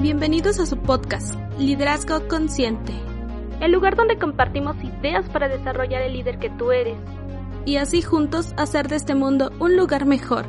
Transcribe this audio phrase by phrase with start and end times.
[0.00, 2.92] Bienvenidos a su podcast, Liderazgo Consciente.
[3.60, 6.96] El lugar donde compartimos ideas para desarrollar el líder que tú eres.
[7.64, 10.46] Y así juntos hacer de este mundo un lugar mejor.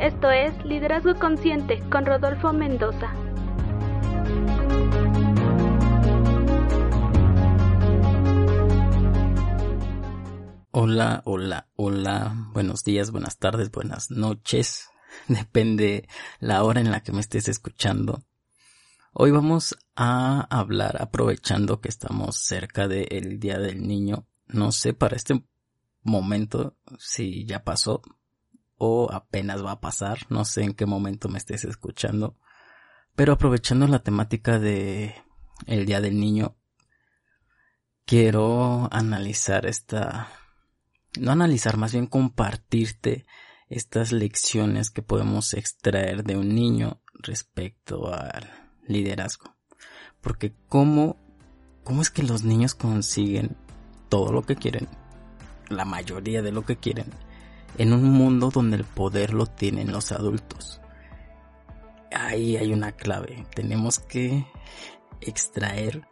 [0.00, 3.14] Esto es Liderazgo Consciente con Rodolfo Mendoza.
[10.88, 14.88] Hola, hola, hola, buenos días, buenas tardes, buenas noches,
[15.26, 18.22] depende la hora en la que me estés escuchando.
[19.12, 25.16] Hoy vamos a hablar, aprovechando que estamos cerca del Día del Niño, no sé para
[25.16, 25.42] este
[26.04, 28.00] momento si ya pasó
[28.78, 32.38] o apenas va a pasar, no sé en qué momento me estés escuchando,
[33.16, 35.16] pero aprovechando la temática de
[35.66, 36.54] el Día del Niño,
[38.04, 40.45] quiero analizar esta,
[41.18, 43.26] no analizar, más bien compartirte
[43.68, 48.50] estas lecciones que podemos extraer de un niño respecto al
[48.86, 49.54] liderazgo.
[50.20, 51.16] Porque cómo,
[51.84, 53.56] cómo es que los niños consiguen
[54.08, 54.88] todo lo que quieren,
[55.68, 57.06] la mayoría de lo que quieren,
[57.78, 60.80] en un mundo donde el poder lo tienen los adultos.
[62.12, 63.46] Ahí hay una clave.
[63.54, 64.46] Tenemos que
[65.20, 66.06] extraer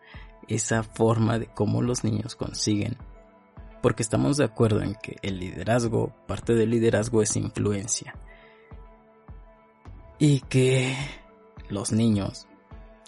[0.49, 2.97] esa forma de cómo los niños consiguen.
[3.85, 8.15] Porque estamos de acuerdo en que el liderazgo, parte del liderazgo es influencia.
[10.19, 10.97] Y que
[11.69, 12.47] los niños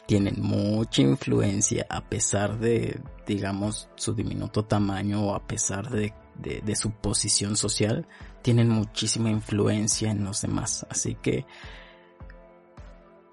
[0.05, 6.77] tienen mucha influencia a pesar de, digamos, su diminuto tamaño o a pesar de, de,
[6.77, 8.07] su posición social,
[8.43, 10.87] tienen muchísima influencia en los demás.
[10.91, 11.47] Así que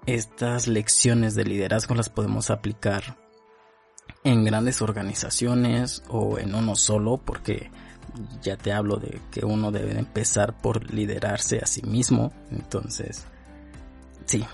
[0.06, 3.22] estas lecciones de liderazgo las podemos aplicar
[4.24, 7.70] en grandes organizaciones o en uno solo porque
[8.42, 12.32] ya te hablo de que uno debe empezar por liderarse a sí mismo.
[12.50, 13.24] Entonces,
[14.24, 14.44] sí,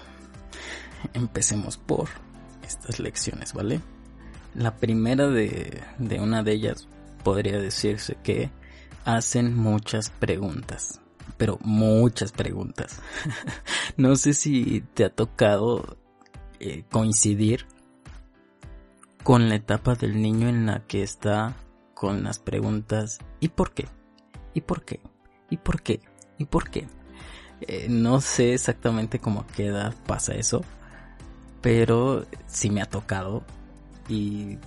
[1.15, 2.09] empecemos por
[2.63, 3.81] estas lecciones, ¿vale?
[4.55, 6.89] La primera de, de una de ellas
[7.23, 8.51] podría decirse que
[9.05, 11.01] hacen muchas preguntas,
[11.37, 13.01] pero muchas preguntas.
[13.97, 15.97] no sé si te ha tocado
[16.59, 17.67] eh, coincidir
[19.23, 21.55] con la etapa del niño en la que está
[21.95, 23.87] con las preguntas ¿y por qué?
[24.55, 25.01] ¿y por qué?
[25.51, 26.01] ¿y por qué?
[26.39, 26.87] ¿y por qué?
[27.61, 30.63] Eh, no sé exactamente cómo a qué edad pasa eso,
[31.61, 33.43] pero sí me ha tocado
[34.09, 34.59] y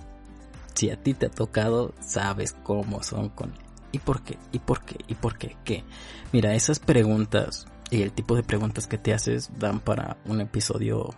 [0.74, 3.52] si a ti te ha tocado, sabes cómo son con
[3.90, 4.38] ¿y por qué?
[4.52, 4.96] ¿y por qué?
[5.08, 5.56] ¿y por qué?
[5.64, 5.84] ¿Qué?
[6.32, 11.10] Mira, esas preguntas y el tipo de preguntas que te haces dan para un episodio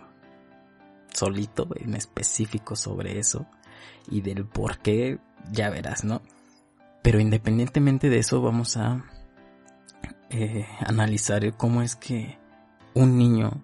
[1.13, 3.47] solito en específico sobre eso
[4.09, 5.19] y del por qué
[5.51, 6.21] ya verás, ¿no?
[7.01, 9.05] Pero independientemente de eso vamos a
[10.29, 12.37] eh, analizar cómo es que
[12.93, 13.63] un niño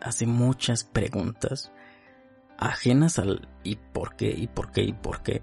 [0.00, 1.72] hace muchas preguntas
[2.56, 5.42] ajenas al y por qué, y por qué, y por qué.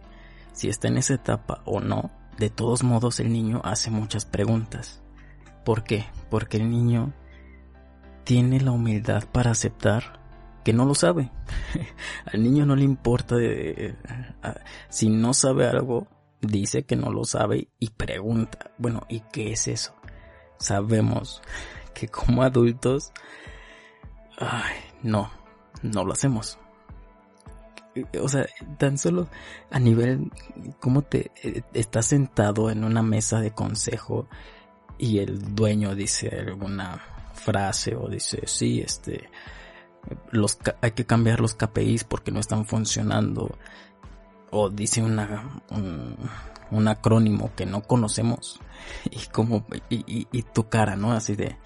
[0.53, 5.01] Si está en esa etapa o no, de todos modos el niño hace muchas preguntas.
[5.63, 6.05] ¿Por qué?
[6.29, 7.13] Porque el niño
[8.23, 10.19] tiene la humildad para aceptar
[10.65, 11.31] que no lo sabe.
[12.25, 13.95] Al niño no le importa de,
[14.89, 16.07] si no sabe algo,
[16.41, 19.95] dice que no lo sabe y pregunta, bueno, ¿y qué es eso?
[20.57, 21.41] Sabemos
[21.93, 23.13] que como adultos
[24.37, 25.31] Ay, no,
[25.81, 26.57] no lo hacemos.
[28.21, 28.45] O sea,
[28.77, 29.29] tan solo
[29.71, 30.29] a nivel,
[30.79, 34.27] ¿cómo te eh, estás sentado en una mesa de consejo
[34.97, 37.01] y el dueño dice alguna
[37.33, 39.29] frase o dice, sí, este,
[40.31, 43.57] los, hay que cambiar los KPIs porque no están funcionando
[44.51, 45.61] o dice una,
[46.71, 48.59] un, acrónimo que no conocemos
[49.11, 51.13] y como, y, y tu cara, ¿no?
[51.13, 51.57] Así de,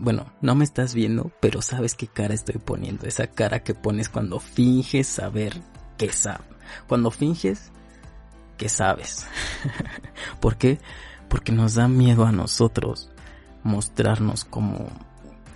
[0.00, 3.06] bueno, no me estás viendo, pero sabes qué cara estoy poniendo.
[3.06, 5.60] Esa cara que pones cuando finges saber
[5.96, 6.46] que sabes.
[6.86, 7.72] Cuando finges
[8.56, 9.26] que sabes.
[10.40, 10.78] ¿Por qué?
[11.28, 13.10] Porque nos da miedo a nosotros
[13.64, 14.88] mostrarnos como,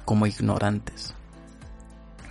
[0.05, 1.15] como ignorantes.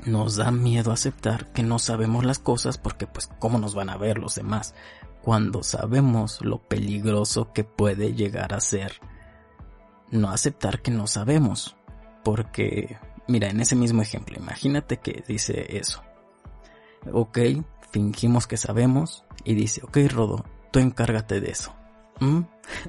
[0.06, 3.98] Nos da miedo aceptar que no sabemos las cosas porque pues cómo nos van a
[3.98, 4.74] ver los demás
[5.22, 8.94] cuando sabemos lo peligroso que puede llegar a ser
[10.12, 11.76] no aceptar que no sabemos.
[12.24, 16.04] Porque, mira, en ese mismo ejemplo, imagínate que dice eso.
[17.12, 17.40] Ok,
[17.92, 21.74] fingimos que sabemos y dice, ok, Rodo, tú encárgate de eso.
[22.20, 22.42] ¿Mm?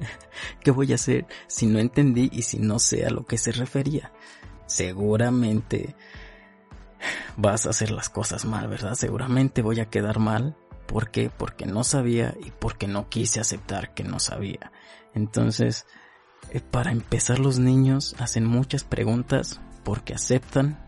[0.61, 3.51] ¿Qué voy a hacer si no entendí y si no sé a lo que se
[3.51, 4.11] refería?
[4.67, 5.95] Seguramente
[7.37, 8.95] vas a hacer las cosas mal, ¿verdad?
[8.95, 10.55] Seguramente voy a quedar mal
[10.93, 11.31] ¿Por qué?
[11.35, 14.71] Porque no sabía y porque no quise aceptar que no sabía.
[15.13, 15.85] Entonces,
[16.51, 20.79] eh, para empezar los niños hacen muchas preguntas porque aceptan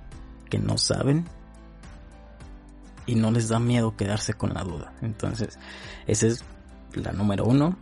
[0.50, 1.26] que no saben
[3.06, 4.94] y no les da miedo quedarse con la duda.
[5.02, 5.58] Entonces,
[6.08, 6.44] esa es
[6.94, 7.78] la número uno,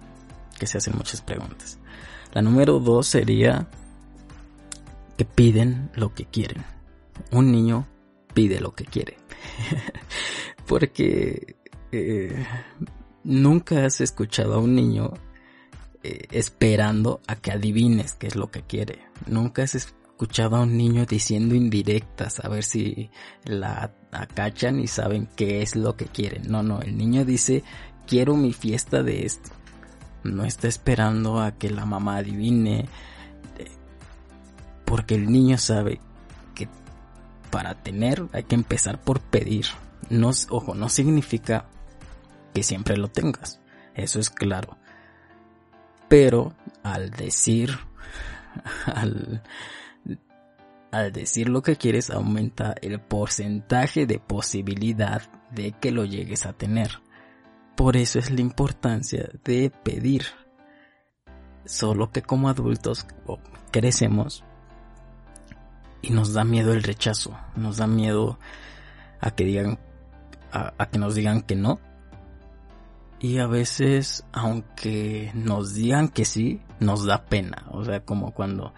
[0.57, 1.79] que se hacen muchas preguntas.
[2.33, 3.67] La número dos sería
[5.17, 6.63] que piden lo que quieren.
[7.31, 7.85] Un niño
[8.33, 9.17] pide lo que quiere.
[10.67, 11.57] Porque
[11.91, 12.45] eh,
[13.23, 15.13] nunca has escuchado a un niño
[16.03, 18.99] eh, esperando a que adivines qué es lo que quiere.
[19.27, 23.09] Nunca has escuchado a un niño diciendo indirectas a ver si
[23.45, 26.43] la acachan y saben qué es lo que quieren.
[26.49, 27.63] No, no, el niño dice
[28.07, 29.49] quiero mi fiesta de esto.
[30.23, 32.87] No está esperando a que la mamá adivine.
[33.59, 33.71] Eh,
[34.85, 35.99] porque el niño sabe
[37.53, 39.67] para tener hay que empezar por pedir.
[40.09, 41.67] No, ojo, no significa
[42.51, 43.61] que siempre lo tengas.
[43.93, 44.75] Eso es claro.
[46.07, 47.77] Pero al decir,
[48.87, 49.43] al,
[50.91, 55.21] al decir lo que quieres aumenta el porcentaje de posibilidad
[55.51, 57.01] de que lo llegues a tener.
[57.75, 60.23] Por eso es la importancia de pedir.
[61.65, 63.05] Solo que como adultos
[63.69, 64.43] crecemos
[66.03, 68.37] y nos da miedo el rechazo, nos da miedo
[69.19, 69.79] a que digan,
[70.51, 71.79] a, que nos digan que no.
[73.19, 77.65] Y a veces, aunque nos digan que sí, nos da pena.
[77.71, 78.73] O sea, como cuando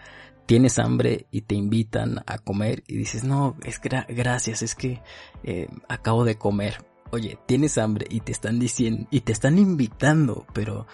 [0.45, 5.01] tienes hambre y te invitan a comer y dices, no, es gracias, es que
[5.43, 10.45] eh, acabo de comer oye, tienes hambre y te están diciendo, y te están invitando,
[10.53, 10.87] pero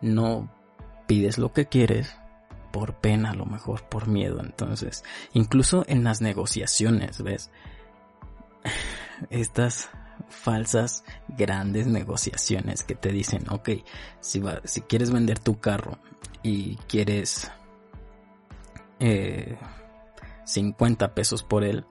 [0.00, 0.50] no
[1.06, 2.16] pides lo que quieres
[2.74, 4.40] por pena, a lo mejor por miedo.
[4.40, 7.52] Entonces, incluso en las negociaciones, ¿ves?
[9.30, 9.90] Estas
[10.28, 13.70] falsas grandes negociaciones que te dicen, ok,
[14.18, 14.40] si,
[14.88, 15.98] quieres vender tu carro
[16.42, 17.52] y quieres
[18.98, 19.56] eh,
[20.44, 21.86] 50 pesos por él,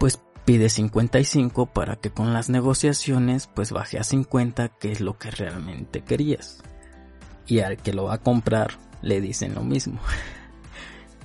[0.00, 5.16] pues pide 55 para que con las negociaciones pues baje a 50 que es lo
[5.16, 6.60] que realmente querías.
[7.46, 10.00] Y al que lo va a comprar le dicen lo mismo.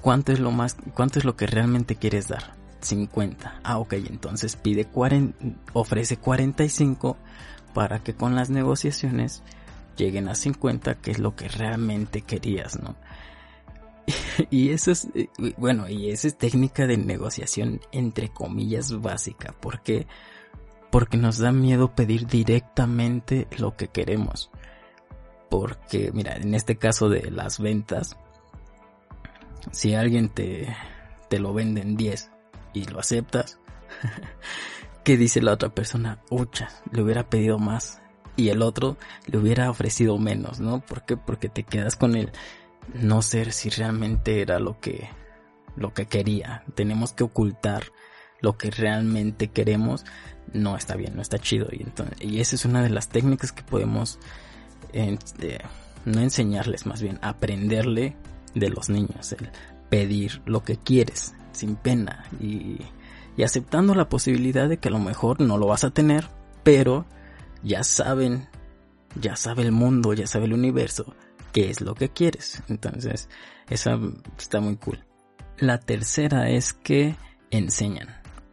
[0.01, 2.56] ¿Cuánto es lo más cuánto es lo que realmente quieres dar?
[2.81, 3.62] 50.
[3.63, 5.38] Ah, ok, entonces pide 40,
[5.74, 7.18] ofrece 45
[7.74, 9.44] para que con las negociaciones
[9.97, 12.95] lleguen a 50, que es lo que realmente querías, ¿no?
[14.50, 19.53] y eso es, eh, bueno, y esa es técnica de negociación entre comillas básica.
[19.59, 20.07] ¿Por qué?
[20.91, 24.50] Porque nos da miedo pedir directamente lo que queremos.
[25.49, 28.17] Porque, mira, en este caso de las ventas,
[29.71, 30.75] si alguien te,
[31.29, 32.31] te lo vende en 10
[32.73, 33.59] y lo aceptas,
[35.03, 36.19] ¿qué dice la otra persona?
[36.29, 38.01] Ucha, le hubiera pedido más.
[38.35, 40.79] Y el otro le hubiera ofrecido menos, ¿no?
[40.81, 41.17] ¿Por qué?
[41.17, 42.31] Porque te quedas con el
[42.94, 45.09] no ser si realmente era lo que
[45.77, 46.63] lo que quería.
[46.75, 47.83] Tenemos que ocultar
[48.41, 50.05] lo que realmente queremos.
[50.51, 51.67] No está bien, no está chido.
[51.71, 54.19] Y, entonces, y esa es una de las técnicas que podemos
[56.06, 58.16] no enseñarles, más bien aprenderle
[58.56, 59.34] de los niños.
[59.34, 59.50] El
[59.89, 62.80] pedir lo que quieres sin pena y,
[63.36, 66.30] y aceptando la posibilidad de que a lo mejor no lo vas a tener,
[66.63, 67.06] pero
[67.63, 68.48] ya saben,
[69.19, 71.16] ya sabe el mundo, ya sabe el universo
[71.52, 72.61] qué es lo que quieres.
[72.68, 73.30] Entonces,
[73.69, 74.00] esa
[74.38, 75.04] está muy cool.
[75.57, 77.16] La tercera es que
[77.50, 78.09] enseñan.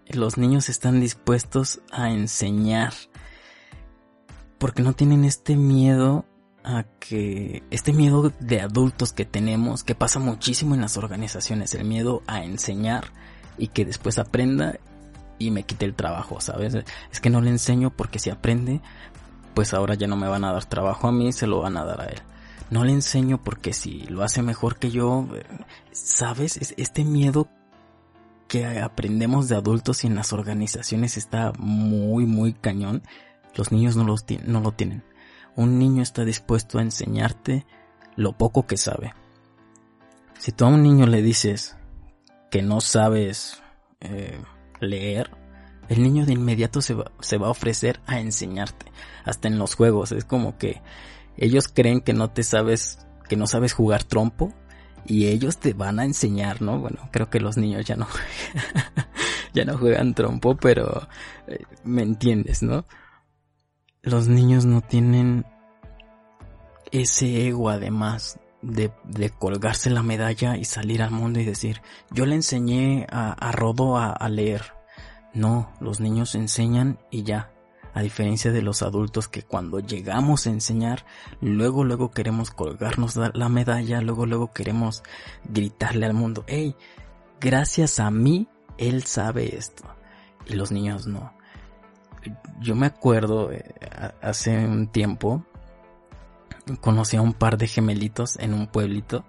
[0.08, 2.92] Los niños están dispuestos a enseñar
[4.58, 6.24] porque no tienen este miedo
[6.64, 11.84] a que este miedo de adultos que tenemos que pasa muchísimo en las organizaciones, el
[11.84, 13.04] miedo a enseñar
[13.58, 14.78] y que después aprenda
[15.38, 16.74] y me quite el trabajo, ¿sabes?
[17.12, 18.80] Es que no le enseño porque si aprende,
[19.54, 21.84] pues ahora ya no me van a dar trabajo a mí, se lo van a
[21.84, 22.22] dar a él
[22.70, 25.28] no le enseño porque si lo hace mejor que yo,
[25.92, 26.74] ¿sabes?
[26.76, 27.48] Este miedo
[28.48, 33.02] que aprendemos de adultos y en las organizaciones está muy, muy cañón.
[33.54, 35.04] Los niños no, los no lo tienen.
[35.56, 37.66] Un niño está dispuesto a enseñarte
[38.16, 39.14] lo poco que sabe.
[40.38, 41.76] Si tú a un niño le dices
[42.50, 43.62] que no sabes
[44.00, 44.40] eh,
[44.80, 45.30] leer,
[45.88, 47.06] el niño de inmediato se va,
[47.46, 48.86] a ofrecer a enseñarte.
[49.24, 50.12] Hasta en los juegos.
[50.12, 50.82] Es como que
[51.36, 54.52] ellos creen que no te sabes, que no sabes jugar trompo
[55.06, 56.78] y ellos te van a enseñar, ¿no?
[56.78, 58.06] Bueno, creo que los niños ya no,
[59.54, 61.08] ya no juegan trompo, pero
[61.46, 62.84] eh, me entiendes, ¿no?
[64.04, 65.46] Los niños no tienen
[66.92, 68.92] ese ego además de,
[69.38, 71.80] colgarse la medalla y salir al mundo y decir,
[72.10, 74.74] yo le enseñé a, a Rodo a, a leer.
[75.32, 77.50] No, los niños enseñan y ya,
[77.92, 81.06] A diferencia de los adultos que cuando llegamos a enseñar,
[81.40, 85.02] luego luego queremos colgarnos la medalla, luego luego queremos
[85.44, 86.76] gritarle al mundo, hey,
[87.40, 89.84] gracias a mí, él sabe esto.
[90.46, 91.33] Y los niños no.
[92.60, 93.64] Yo me acuerdo, eh,
[94.22, 95.44] hace un tiempo,
[96.80, 99.24] conocí a un par de gemelitos en un pueblito.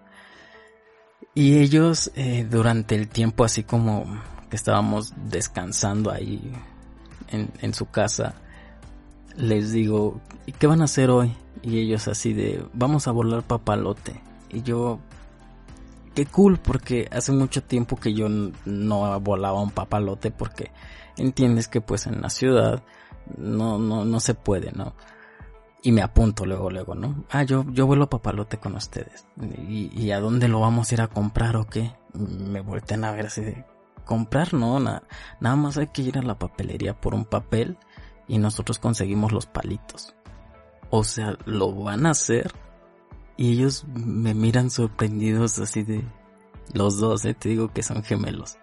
[1.34, 4.06] Y ellos, eh, durante el tiempo así como
[4.50, 6.54] que estábamos descansando ahí
[7.30, 8.36] en, su casa,
[9.36, 11.36] les digo, ¿y qué van a hacer hoy?
[11.62, 14.22] Y ellos así de, vamos a volar papalote.
[14.50, 15.00] Y yo,
[16.14, 20.72] qué cool, porque hace mucho tiempo que yo no volaba un papalote, porque
[21.18, 22.84] entiendes que pues en la ciudad
[23.38, 24.94] no, no, no se puede, ¿no?
[25.82, 27.26] Y me apunto luego, luego, ¿no?
[27.30, 29.28] Ah, yo, yo vuelo papalote con ustedes.
[29.68, 31.92] ¿Y, ¿Y, a dónde lo vamos a ir a comprar o qué?
[32.14, 33.66] Me voltean a ver así de,
[34.06, 35.04] comprar, no, nada,
[35.42, 37.78] nada más hay que ir a la papelería por un papel
[38.28, 40.16] y nosotros conseguimos los palitos.
[40.90, 42.54] O sea, lo van a hacer
[43.36, 46.06] y ellos me miran sorprendidos así de
[46.74, 47.34] los dos, ¿eh?
[47.34, 48.58] te digo que son gemelos.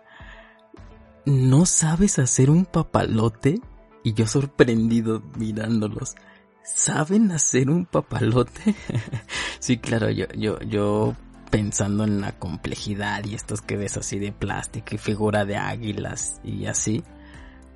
[1.25, 3.61] ¿No sabes hacer un papalote?
[4.03, 6.17] Y yo sorprendido mirándolos.
[6.65, 8.75] ¿Saben hacer un papalote?
[9.61, 11.15] sí, claro, yo, yo, yo
[11.51, 16.41] pensando en la complejidad y estos que ves así de plástico y figura de águilas
[16.43, 17.05] y así,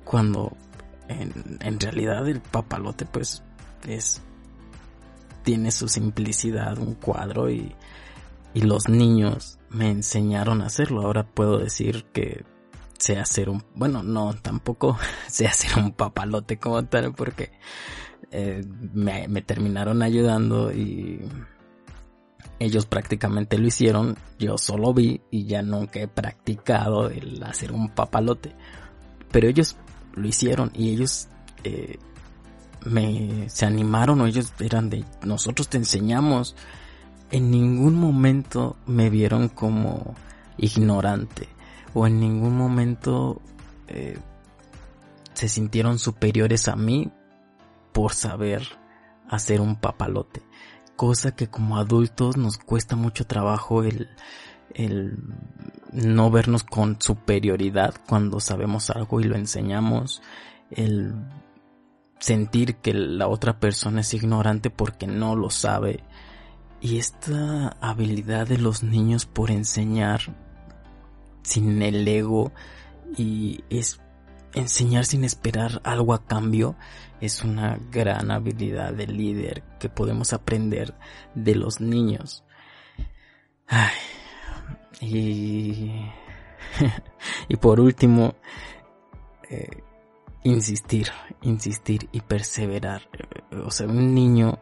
[0.03, 0.57] cuando
[1.07, 3.43] en, en realidad el papalote pues
[3.87, 4.21] es
[5.43, 7.73] tiene su simplicidad un cuadro y,
[8.53, 11.03] y los niños me enseñaron a hacerlo.
[11.03, 12.43] Ahora puedo decir que
[12.97, 17.51] sé hacer un, bueno, no, tampoco sé hacer un papalote como tal porque
[18.31, 18.63] eh,
[18.93, 21.21] me, me terminaron ayudando y
[22.59, 27.89] ellos prácticamente lo hicieron, yo solo vi y ya nunca he practicado el hacer un
[27.89, 28.55] papalote.
[29.31, 29.75] Pero ellos
[30.15, 31.27] lo hicieron y ellos
[31.63, 31.99] eh,
[32.85, 36.55] me se animaron o ellos eran de nosotros te enseñamos.
[37.29, 40.15] En ningún momento me vieron como
[40.57, 41.49] ignorante
[41.93, 43.41] o en ningún momento
[43.87, 44.17] eh,
[45.33, 47.11] se sintieron superiores a mí
[47.93, 48.63] por saber
[49.29, 50.41] hacer un papalote.
[50.95, 54.09] Cosa que como adultos nos cuesta mucho trabajo el,
[54.73, 55.17] el
[55.91, 60.21] no vernos con superioridad cuando sabemos algo y lo enseñamos,
[60.71, 61.13] el
[62.19, 66.03] sentir que la otra persona es ignorante porque no lo sabe.
[66.81, 70.46] Y esta habilidad de los niños por enseñar
[71.47, 72.51] sin el ego
[73.17, 74.01] y es
[74.53, 76.75] enseñar sin esperar algo a cambio
[77.21, 80.93] es una gran habilidad de líder que podemos aprender
[81.35, 82.43] de los niños.
[83.67, 83.95] Ay,
[85.01, 85.91] y,
[87.47, 88.35] y por último,
[89.49, 89.83] eh,
[90.43, 91.09] insistir,
[91.41, 93.09] insistir y perseverar.
[93.65, 94.59] O sea, un niño,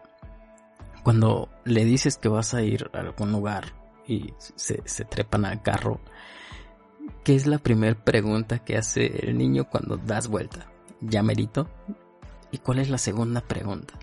[1.04, 3.74] cuando le dices que vas a ir a algún lugar
[4.08, 6.00] y se, se trepan al carro,
[7.24, 10.68] ¿qué es la primera pregunta que hace el niño cuando das vuelta?
[11.02, 11.68] ¿Ya merito?
[12.52, 13.94] ¿Y cuál es la segunda pregunta?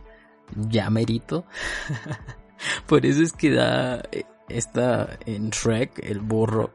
[0.56, 1.44] ¿Ya merito?
[2.86, 4.02] Por eso es que da
[4.48, 6.72] esta en Shrek, el burro,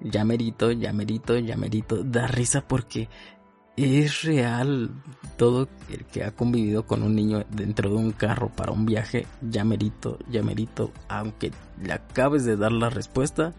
[0.00, 3.08] ya merito, ya merito, ya merito, da risa porque
[3.76, 4.90] es real
[5.36, 9.26] todo el que ha convivido con un niño dentro de un carro para un viaje,
[9.40, 13.54] ya merito, ya merito, aunque le acabes de dar la respuesta,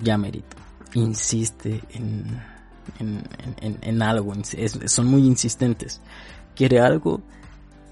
[0.00, 0.56] ya merito.
[0.94, 2.42] Insiste en,
[2.98, 4.32] en, en, algo,
[4.86, 6.00] son muy insistentes.
[6.54, 7.22] Quiere algo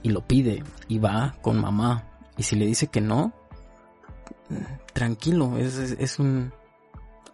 [0.02, 2.04] y lo pide y va con mamá.
[2.36, 3.32] Y si le dice que no,
[4.92, 6.52] tranquilo, es, es, un...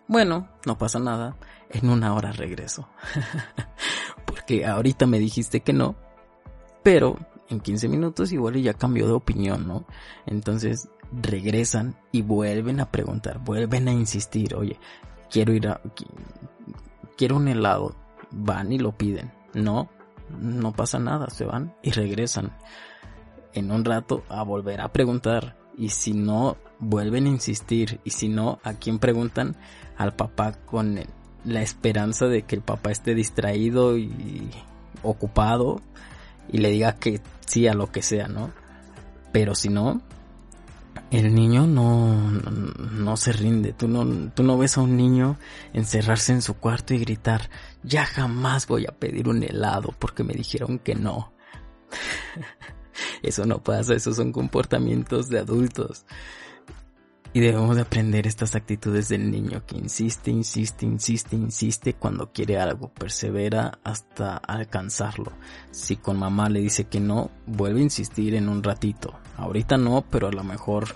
[0.07, 1.37] Bueno, no pasa nada,
[1.71, 2.89] en una hora regreso.
[4.27, 5.95] Porque ahorita me dijiste que no,
[6.83, 7.17] pero
[7.49, 9.85] en 15 minutos igual ya cambió de opinión, ¿no?
[10.27, 14.79] Entonces regresan y vuelven a preguntar, vuelven a insistir, oye,
[15.35, 15.81] quiero ir a...
[17.17, 17.97] Quiero un helado.
[18.31, 19.33] Van y lo piden.
[19.53, 19.91] No,
[20.31, 22.53] no pasa nada, se van y regresan.
[23.53, 28.01] En un rato a volver a preguntar y si no, vuelven a insistir.
[28.05, 29.57] Y si no, ¿a quién preguntan?
[29.97, 31.01] Al papá con
[31.45, 34.51] la esperanza de que el papá esté distraído y
[35.03, 35.81] ocupado
[36.49, 38.53] y le diga que sí a lo que sea, ¿no?
[39.33, 40.01] Pero si no,
[41.11, 43.73] el niño no, no, se rinde.
[43.73, 45.39] Tú no, tú no ves a un niño
[45.73, 47.51] encerrarse en su cuarto y gritar,
[47.83, 51.33] ya jamás voy a pedir un helado porque me dijeron que no.
[53.23, 56.05] Eso no pasa, esos son comportamientos de adultos.
[57.37, 62.61] Y debemos de aprender estas actitudes del niño que insiste, insiste, insiste, insiste cuando quiere
[62.61, 65.33] algo, persevera hasta alcanzarlo.
[65.73, 69.15] Si con mamá le dice que no, vuelve a insistir en un ratito.
[69.37, 70.95] Ahorita no, pero a lo mejor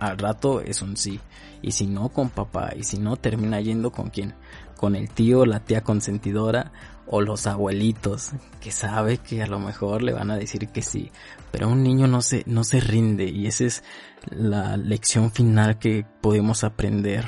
[0.00, 1.20] al rato es un sí.
[1.60, 2.70] Y si no, con papá.
[2.74, 4.34] Y si no, termina yendo con quién.
[4.78, 6.72] Con el tío, la tía consentidora
[7.06, 11.10] o los abuelitos que sabe que a lo mejor le van a decir que sí,
[11.52, 13.84] pero un niño no se no se rinde y esa es
[14.30, 17.26] la lección final que podemos aprender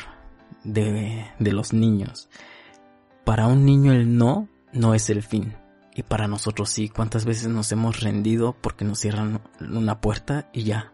[0.64, 2.28] de, de los niños.
[3.24, 5.54] Para un niño el no no es el fin
[5.98, 10.62] y para nosotros sí, cuántas veces nos hemos rendido porque nos cierran una puerta y
[10.62, 10.92] ya.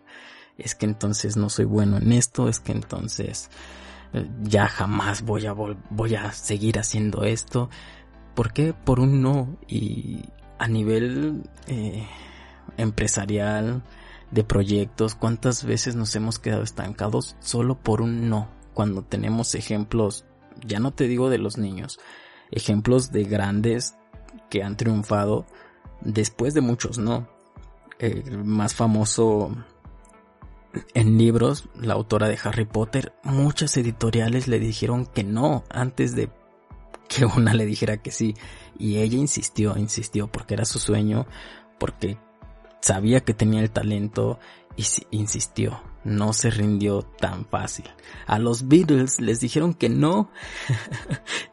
[0.56, 3.50] Es que entonces no soy bueno en esto, es que entonces
[4.14, 7.68] eh, ya jamás voy a voy a seguir haciendo esto
[8.34, 8.72] ¿Por qué?
[8.72, 9.56] Por un no.
[9.68, 10.22] Y
[10.58, 12.06] a nivel eh,
[12.76, 13.82] empresarial,
[14.34, 18.48] de proyectos, ¿cuántas veces nos hemos quedado estancados solo por un no?
[18.74, 20.24] Cuando tenemos ejemplos,
[20.66, 22.00] ya no te digo de los niños,
[22.50, 23.94] ejemplos de grandes
[24.50, 25.46] que han triunfado
[26.00, 27.28] después de muchos no.
[28.00, 29.52] El más famoso
[30.94, 36.28] en libros, la autora de Harry Potter, muchas editoriales le dijeron que no antes de
[37.14, 38.34] que una le dijera que sí.
[38.78, 41.26] Y ella insistió, insistió, porque era su sueño,
[41.78, 42.18] porque
[42.80, 44.38] sabía que tenía el talento
[44.76, 45.80] y insistió.
[46.04, 47.86] No se rindió tan fácil.
[48.26, 50.30] A los Beatles les dijeron que no.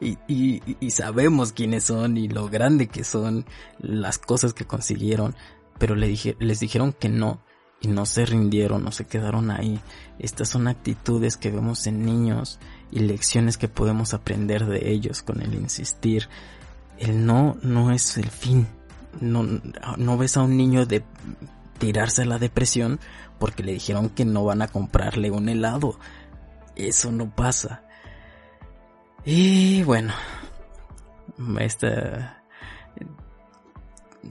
[0.00, 3.46] y, sabemos quiénes son y lo grande que son,
[3.78, 5.34] las cosas que consiguieron.
[5.78, 7.40] Pero les dijeron que no
[7.82, 9.80] y no se rindieron, no se quedaron ahí.
[10.18, 12.60] Estas son actitudes que vemos en niños
[12.92, 16.28] y lecciones que podemos aprender de ellos con el insistir.
[16.98, 18.68] El no no es el fin.
[19.20, 21.02] No, no ves a un niño de
[21.78, 23.00] tirarse a la depresión
[23.38, 25.98] porque le dijeron que no van a comprarle un helado.
[26.76, 27.82] Eso no pasa.
[29.24, 30.12] Y bueno,
[31.58, 32.42] esta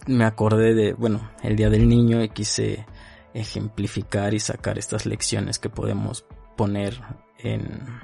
[0.07, 2.85] me acordé de, bueno, el día del niño y quise
[3.33, 6.25] ejemplificar y sacar estas lecciones que podemos
[6.55, 7.01] poner
[7.37, 8.01] en,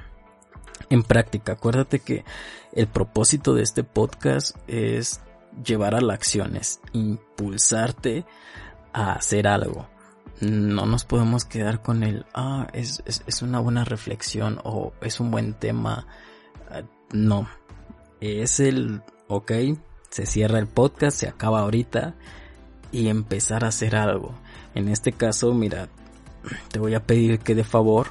[0.89, 1.53] en práctica.
[1.53, 2.23] Acuérdate que
[2.73, 5.21] el propósito de este podcast es
[5.63, 8.25] llevar a la acción, es impulsarte
[8.93, 9.87] a hacer algo.
[10.39, 15.31] No nos podemos quedar con el, ah, es, es, una buena reflexión o es un
[15.31, 16.05] buen tema.
[16.69, 17.49] Ah, no,
[18.21, 19.51] es el, ok,
[20.09, 22.15] se cierra el podcast, se acaba ahorita
[22.91, 24.35] y empezar a hacer algo.
[24.75, 25.89] En este caso, mira,
[26.69, 28.09] te voy a pedir que de favor,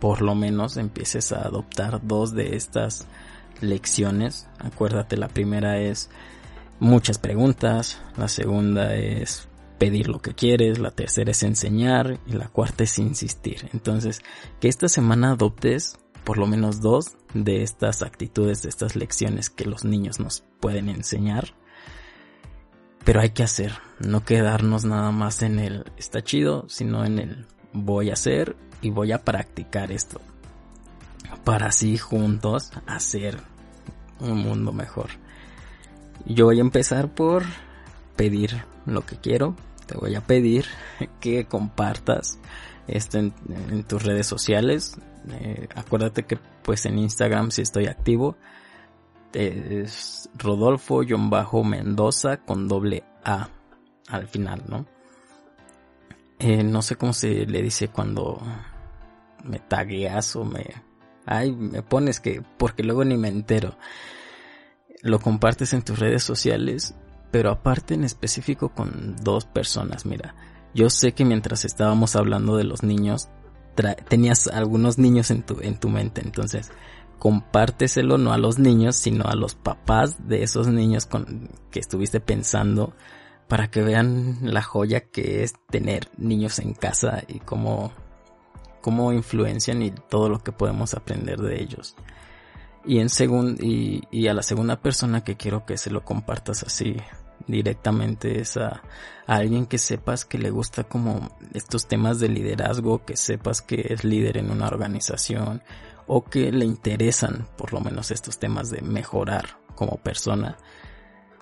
[0.00, 3.06] por lo menos empieces a adoptar dos de estas
[3.60, 4.48] lecciones.
[4.58, 6.10] Acuérdate, la primera es
[6.78, 12.48] muchas preguntas, la segunda es pedir lo que quieres, la tercera es enseñar y la
[12.48, 13.68] cuarta es insistir.
[13.72, 14.22] Entonces,
[14.60, 19.64] que esta semana adoptes por lo menos dos de estas actitudes, de estas lecciones que
[19.64, 21.54] los niños nos pueden enseñar
[23.04, 27.46] pero hay que hacer, no quedarnos nada más en el está chido, sino en el
[27.72, 30.20] voy a hacer y voy a practicar esto.
[31.44, 33.38] Para así juntos hacer
[34.20, 35.10] un mundo mejor.
[36.26, 37.44] Yo voy a empezar por
[38.16, 39.56] pedir lo que quiero.
[39.86, 40.66] Te voy a pedir
[41.20, 42.38] que compartas
[42.86, 43.32] esto en,
[43.84, 44.96] tus redes sociales.
[45.30, 48.36] Eh, acuérdate que pues en Instagram si estoy activo
[49.32, 53.48] es Rodolfo-Mendoza con doble A
[54.08, 54.86] al final, ¿no?
[56.40, 58.40] Eh, no sé cómo se le dice cuando
[59.44, 60.66] me tagueas o me...
[61.26, 62.42] Ay, me pones que...
[62.56, 63.76] porque luego ni me entero.
[65.02, 66.94] Lo compartes en tus redes sociales,
[67.30, 70.34] pero aparte en específico con dos personas, mira.
[70.74, 73.28] Yo sé que mientras estábamos hablando de los niños,
[74.08, 76.70] tenías algunos niños en tu, en tu mente, entonces
[77.18, 82.18] compárteselo no a los niños, sino a los papás de esos niños con que estuviste
[82.20, 82.94] pensando
[83.50, 87.92] para que vean la joya que es tener niños en casa y cómo,
[88.80, 91.96] cómo influencian y todo lo que podemos aprender de ellos.
[92.84, 93.08] Y en
[93.60, 96.96] y, y a la segunda persona que quiero que se lo compartas así
[97.48, 98.82] directamente es a,
[99.26, 103.84] a, alguien que sepas que le gusta como estos temas de liderazgo, que sepas que
[103.90, 105.60] es líder en una organización
[106.06, 110.56] o que le interesan por lo menos estos temas de mejorar como persona,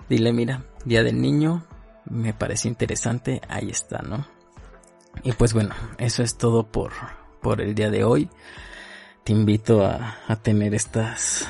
[0.09, 1.67] dile, mira, Día del Niño,
[2.09, 4.27] me parece interesante, ahí está, ¿no?
[5.23, 6.91] Y pues bueno, eso es todo por,
[7.41, 8.29] por el día de hoy.
[9.23, 11.47] Te invito a, a tener estas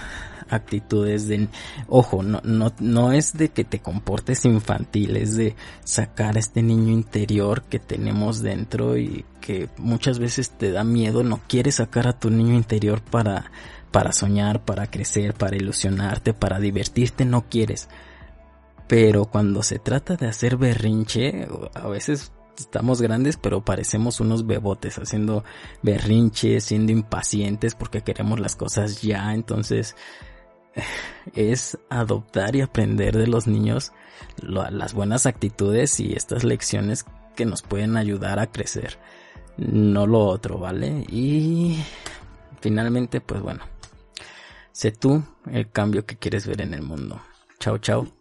[0.50, 1.48] actitudes de,
[1.88, 6.92] ojo, no, no, no es de que te comportes infantil, es de sacar este niño
[6.92, 12.20] interior que tenemos dentro y que muchas veces te da miedo, no quieres sacar a
[12.20, 13.52] tu niño interior para,
[13.92, 17.88] para soñar, para crecer, para ilusionarte, para divertirte, no quieres.
[18.90, 24.98] Pero cuando se trata de hacer berrinche, a veces estamos grandes, pero parecemos unos bebotes
[24.98, 25.44] haciendo
[25.84, 29.36] berrinches, siendo impacientes porque queremos las cosas ya.
[29.36, 29.96] Entonces,
[31.36, 33.92] es adoptar y aprender de los niños
[34.42, 38.98] las buenas actitudes y estas lecciones que nos pueden ayudar a crecer.
[39.58, 41.06] No lo otro, ¿vale?
[41.10, 41.78] Y
[42.60, 43.62] finalmente, pues bueno,
[44.72, 47.22] sé tú el cambio que quieres ver en el mundo.
[47.60, 48.19] Chao, chao.